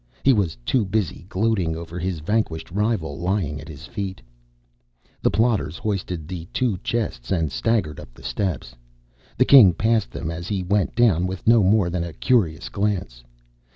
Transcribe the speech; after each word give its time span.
He 0.23 0.33
was 0.33 0.57
too 0.65 0.83
busy 0.83 1.27
gloating 1.29 1.75
over 1.75 1.99
his 1.99 2.21
vanquished 2.21 2.71
rival 2.71 3.19
lying 3.19 3.61
at 3.61 3.67
his 3.67 3.85
feet. 3.85 4.19
The 5.21 5.29
plotters 5.29 5.77
hoisted 5.77 6.27
the 6.27 6.45
two 6.51 6.79
chests 6.79 7.31
and 7.31 7.51
staggered 7.51 7.99
up 7.99 8.11
the 8.15 8.23
steps. 8.23 8.73
The 9.37 9.45
King 9.45 9.73
passed 9.73 10.09
them 10.09 10.31
as 10.31 10.47
he 10.47 10.63
went 10.63 10.95
down 10.95 11.27
with 11.27 11.45
no 11.47 11.61
more 11.61 11.91
than 11.91 12.03
a 12.03 12.13
curious 12.13 12.67
glance. 12.67 13.23